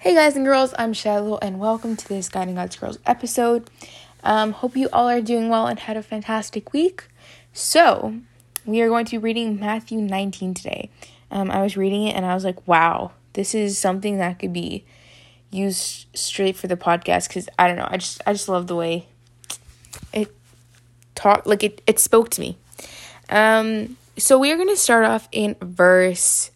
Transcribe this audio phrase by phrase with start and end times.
[0.00, 3.68] Hey guys and girls, I'm Shiloh and welcome to this Guiding God's Girls episode.
[4.24, 7.04] Um, hope you all are doing well and had a fantastic week.
[7.52, 8.14] So,
[8.64, 10.88] we are going to be reading Matthew 19 today.
[11.30, 14.54] Um, I was reading it and I was like, wow, this is something that could
[14.54, 14.86] be
[15.50, 18.76] used straight for the podcast because I don't know, I just I just love the
[18.76, 19.06] way
[20.14, 20.34] it
[21.14, 22.56] talked, like it, it spoke to me.
[23.28, 26.52] Um, so we are going to start off in verse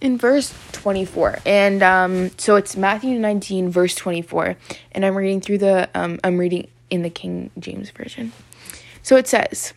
[0.00, 4.56] in verse 24 and um so it's matthew 19 verse 24
[4.92, 8.32] and i'm reading through the um i'm reading in the king james version.
[9.02, 9.74] So it says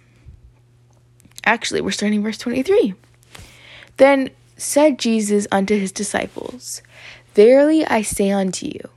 [1.46, 2.94] actually we're starting verse 23
[3.98, 6.82] then said jesus unto his disciples
[7.34, 8.90] verily i say unto you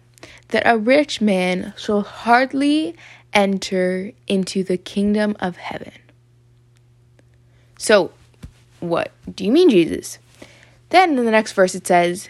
[0.48, 2.94] that a rich man shall hardly
[3.32, 5.92] enter into the kingdom of heaven.
[7.76, 8.12] So
[8.80, 10.18] what do you mean jesus
[10.94, 12.28] then in the next verse it says,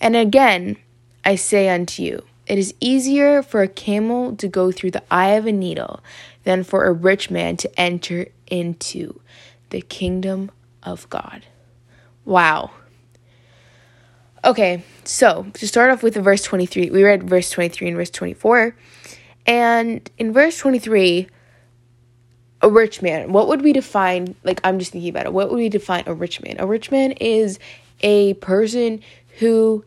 [0.00, 0.76] And again
[1.24, 5.30] I say unto you, it is easier for a camel to go through the eye
[5.30, 6.00] of a needle
[6.44, 9.20] than for a rich man to enter into
[9.68, 10.50] the kingdom
[10.82, 11.46] of God.
[12.24, 12.72] Wow.
[14.44, 18.10] Okay, so to start off with the verse 23, we read verse 23 and verse
[18.10, 18.74] 24.
[19.46, 21.28] And in verse 23,
[22.62, 24.34] a rich man, what would we define?
[24.42, 25.32] Like, I'm just thinking about it.
[25.32, 26.56] What would we define a rich man?
[26.58, 27.58] A rich man is
[28.00, 29.02] a person
[29.38, 29.84] who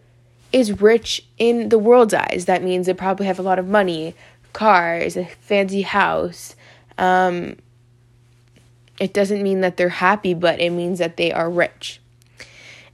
[0.52, 2.46] is rich in the world's eyes.
[2.46, 4.16] That means they probably have a lot of money,
[4.54, 6.56] cars, a fancy house.
[6.98, 7.58] Um,
[9.00, 12.00] it doesn't mean that they're happy, but it means that they are rich.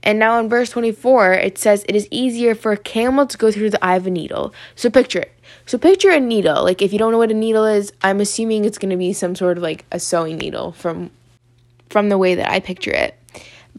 [0.02, 3.52] And now in verse 24, it says, It is easier for a camel to go
[3.52, 4.54] through the eye of a needle.
[4.74, 5.32] So picture it.
[5.66, 6.64] So picture a needle.
[6.64, 9.12] Like, if you don't know what a needle is, I'm assuming it's going to be
[9.12, 11.10] some sort of like a sewing needle from
[11.90, 13.14] from the way that I picture it.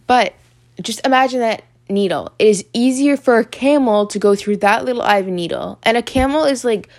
[0.05, 0.33] But
[0.81, 2.31] just imagine that needle.
[2.39, 5.79] It is easier for a camel to go through that little a needle.
[5.83, 6.89] And a camel is like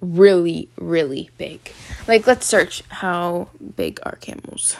[0.00, 1.72] really, really big.
[2.06, 4.76] Like, let's search how big are camels.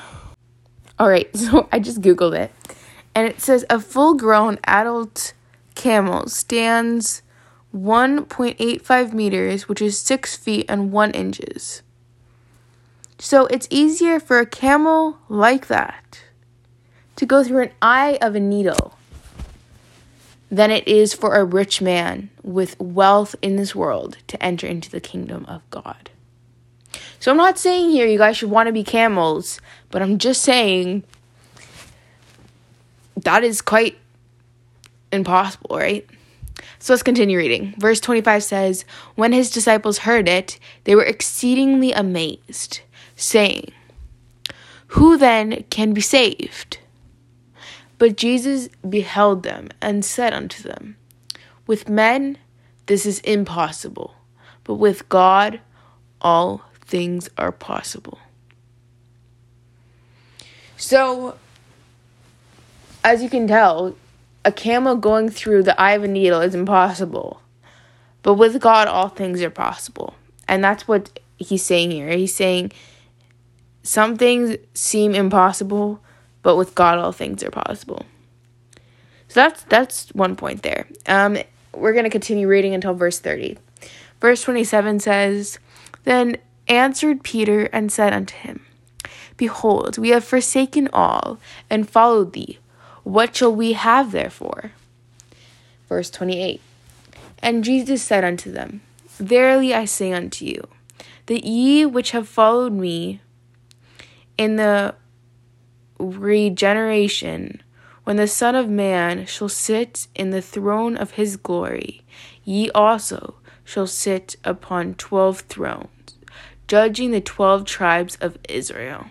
[0.98, 2.52] All right, so I just Googled it.
[3.14, 5.32] And it says a full grown adult
[5.74, 7.22] camel stands
[7.74, 11.82] 1.85 meters, which is 6 feet and 1 inches.
[13.18, 16.22] So it's easier for a camel like that
[17.20, 18.96] to go through an eye of a needle
[20.50, 24.90] than it is for a rich man with wealth in this world to enter into
[24.90, 26.08] the kingdom of God.
[27.18, 29.60] So I'm not saying here you guys should want to be camels,
[29.90, 31.04] but I'm just saying
[33.16, 33.98] that is quite
[35.12, 36.08] impossible, right?
[36.78, 37.74] So let's continue reading.
[37.76, 42.80] Verse 25 says, When his disciples heard it, they were exceedingly amazed,
[43.14, 43.72] saying,
[44.86, 46.78] Who then can be saved?
[48.00, 50.96] But Jesus beheld them and said unto them,
[51.66, 52.38] With men
[52.86, 54.14] this is impossible,
[54.64, 55.60] but with God
[56.22, 58.18] all things are possible.
[60.78, 61.36] So,
[63.04, 63.94] as you can tell,
[64.46, 67.42] a camel going through the eye of a needle is impossible.
[68.22, 70.14] But with God, all things are possible.
[70.48, 72.08] And that's what he's saying here.
[72.08, 72.72] He's saying
[73.82, 76.00] some things seem impossible,
[76.42, 78.06] but with God all things are possible.
[79.28, 80.86] So that's that's one point there.
[81.06, 81.38] Um,
[81.74, 83.58] we're gonna continue reading until verse thirty.
[84.20, 85.58] Verse twenty seven says,
[86.04, 88.64] "Then answered Peter and said unto him,
[89.36, 92.58] Behold, we have forsaken all and followed thee.
[93.04, 94.72] What shall we have therefore?"
[95.88, 96.60] Verse twenty eight.
[97.42, 98.82] And Jesus said unto them,
[99.18, 100.68] Verily I say unto you,
[101.26, 103.20] that ye which have followed me
[104.36, 104.94] in the
[106.00, 107.62] regeneration,
[108.04, 112.02] when the Son of Man shall sit in the throne of his glory,
[112.44, 113.34] ye also
[113.64, 116.16] shall sit upon twelve thrones,
[116.66, 119.06] judging the twelve tribes of Israel.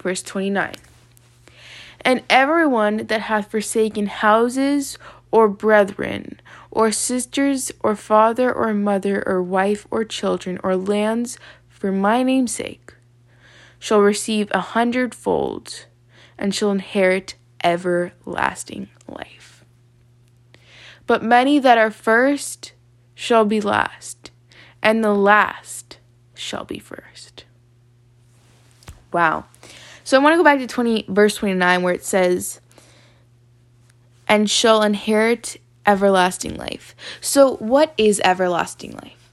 [0.00, 0.74] Verse 29.
[2.02, 4.96] And everyone that hath forsaken houses,
[5.30, 6.40] or brethren,
[6.70, 12.54] or sisters, or father, or mother, or wife, or children, or lands, for my name's
[12.54, 12.94] sake,
[13.78, 15.86] shall receive a hundredfold
[16.36, 19.64] and shall inherit everlasting life.
[21.06, 22.72] But many that are first
[23.14, 24.30] shall be last,
[24.82, 25.98] and the last
[26.34, 27.44] shall be first.
[29.12, 29.46] Wow.
[30.04, 32.60] So I want to go back to 20 verse 29 where it says
[34.28, 36.94] and shall inherit everlasting life.
[37.20, 39.30] So what is everlasting life?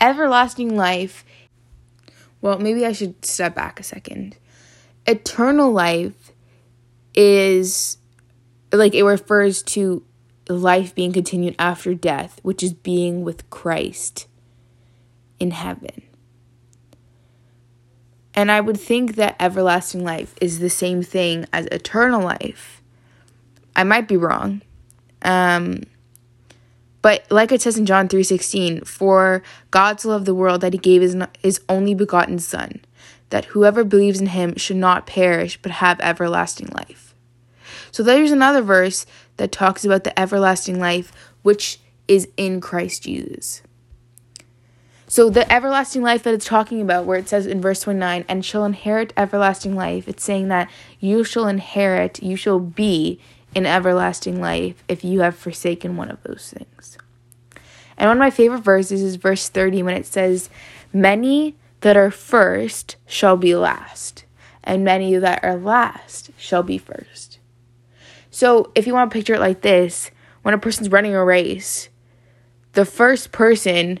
[0.00, 1.24] Everlasting life
[2.44, 4.36] well, maybe I should step back a second
[5.06, 6.32] eternal life
[7.14, 7.96] is
[8.70, 10.04] like it refers to
[10.48, 14.26] life being continued after death, which is being with Christ
[15.40, 16.02] in heaven.
[18.34, 22.82] And I would think that everlasting life is the same thing as eternal life.
[23.74, 24.60] I might be wrong.
[25.22, 25.84] Um,
[27.04, 30.78] but like it says in John 3:16, for God so loved the world that he
[30.78, 32.80] gave his, his only begotten son,
[33.28, 37.14] that whoever believes in him should not perish but have everlasting life.
[37.90, 39.04] So there's another verse
[39.36, 41.12] that talks about the everlasting life
[41.42, 41.78] which
[42.08, 43.60] is in Christ Jesus.
[45.06, 48.42] So the everlasting life that it's talking about, where it says in verse 29, and
[48.42, 53.20] shall inherit everlasting life, it's saying that you shall inherit, you shall be
[53.54, 56.98] in everlasting life if you have forsaken one of those things.
[57.96, 60.50] And one of my favorite verses is verse 30 when it says,
[60.92, 64.24] Many that are first shall be last,
[64.62, 67.38] and many that are last shall be first.
[68.30, 70.10] So if you want to picture it like this,
[70.42, 71.88] when a person's running a race,
[72.72, 74.00] the first person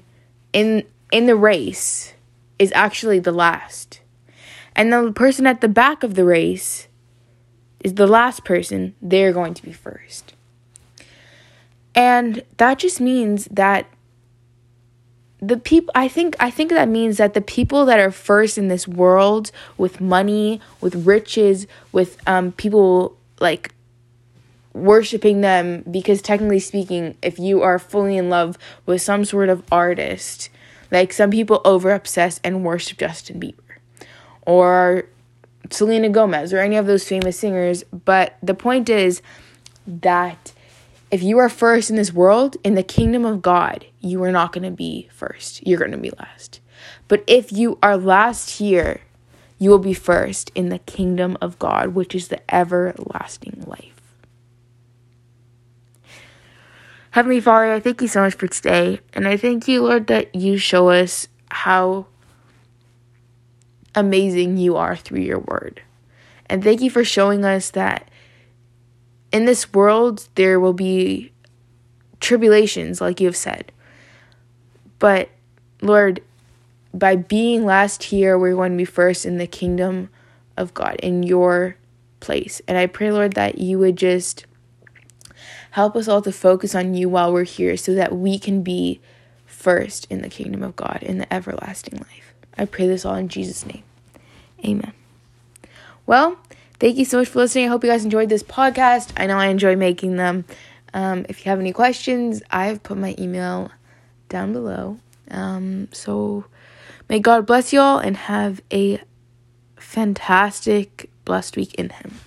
[0.52, 2.14] in in the race
[2.58, 4.00] is actually the last.
[4.74, 6.88] And the person at the back of the race
[7.84, 10.34] is the last person, they're going to be first.
[11.94, 13.86] And that just means that
[15.40, 18.68] the people I think I think that means that the people that are first in
[18.68, 23.74] this world with money, with riches, with um people like
[24.72, 29.62] worshiping them because technically speaking, if you are fully in love with some sort of
[29.70, 30.48] artist,
[30.90, 33.54] like some people over obsess and worship Justin Bieber
[34.46, 35.04] or
[35.70, 37.84] Selena Gomez or any of those famous singers.
[37.84, 39.22] But the point is
[39.86, 40.52] that
[41.10, 44.52] if you are first in this world, in the kingdom of God, you are not
[44.52, 45.66] going to be first.
[45.66, 46.60] You're going to be last.
[47.08, 49.02] But if you are last here,
[49.58, 53.90] you will be first in the kingdom of God, which is the everlasting life.
[57.12, 58.98] Heavenly Father, I thank you so much for today.
[59.12, 62.06] And I thank you, Lord, that you show us how
[63.94, 65.82] amazing you are through your word.
[66.46, 68.08] And thank you for showing us that
[69.32, 71.32] in this world there will be
[72.20, 73.72] tribulations, like you have said.
[74.98, 75.30] But
[75.80, 76.22] Lord,
[76.92, 80.10] by being last here, we're going to be first in the kingdom
[80.56, 81.76] of God, in your
[82.20, 82.62] place.
[82.68, 84.46] And I pray, Lord, that you would just
[85.74, 89.00] Help us all to focus on you while we're here so that we can be
[89.44, 92.33] first in the kingdom of God, in the everlasting life.
[92.56, 93.82] I pray this all in Jesus' name.
[94.64, 94.92] Amen.
[96.06, 96.38] Well,
[96.78, 97.66] thank you so much for listening.
[97.66, 99.12] I hope you guys enjoyed this podcast.
[99.16, 100.44] I know I enjoy making them.
[100.92, 103.70] Um, if you have any questions, I have put my email
[104.28, 104.98] down below.
[105.30, 106.44] Um, so
[107.08, 109.00] may God bless you all and have a
[109.76, 112.20] fantastic, blessed week in Him.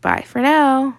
[0.00, 0.98] Bye for now.